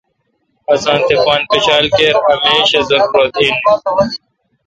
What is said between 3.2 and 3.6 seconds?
این۔